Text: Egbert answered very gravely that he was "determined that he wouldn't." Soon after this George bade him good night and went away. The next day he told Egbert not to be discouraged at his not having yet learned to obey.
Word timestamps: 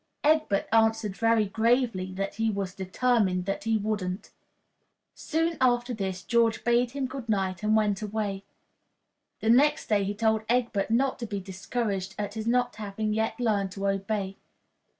Egbert 0.23 0.65
answered 0.71 1.15
very 1.15 1.45
gravely 1.45 2.11
that 2.11 2.33
he 2.37 2.49
was 2.49 2.73
"determined 2.73 3.45
that 3.45 3.65
he 3.65 3.77
wouldn't." 3.77 4.31
Soon 5.13 5.57
after 5.61 5.93
this 5.93 6.23
George 6.23 6.63
bade 6.63 6.89
him 6.89 7.05
good 7.05 7.29
night 7.29 7.61
and 7.61 7.75
went 7.75 8.01
away. 8.01 8.43
The 9.41 9.49
next 9.51 9.85
day 9.89 10.03
he 10.03 10.15
told 10.15 10.41
Egbert 10.49 10.89
not 10.89 11.19
to 11.19 11.27
be 11.27 11.39
discouraged 11.39 12.15
at 12.17 12.33
his 12.33 12.47
not 12.47 12.77
having 12.77 13.13
yet 13.13 13.39
learned 13.39 13.71
to 13.73 13.85
obey. 13.87 14.37